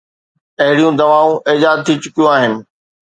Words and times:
اهڙيون 0.61 0.93
دوائون 0.99 1.33
ايجاد 1.49 1.77
ٿي 1.85 1.93
چڪيون 2.03 2.27
آهن. 2.35 2.53